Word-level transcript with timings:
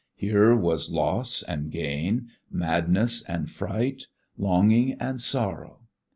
Here 0.15 0.55
was 0.55 0.89
loss 0.89 1.43
and 1.43 1.69
gain, 1.69 2.29
madness 2.49 3.21
and 3.27 3.51
fright, 3.51 4.07
longing 4.35 4.93
and 4.93 5.21
sorrow. 5.21 5.81